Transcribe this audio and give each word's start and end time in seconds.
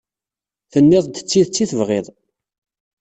Tenniḍ-d 0.71 1.15
d 1.19 1.25
tidet 1.29 1.63
i 1.63 1.65
tebɣiḍ. 1.69 2.07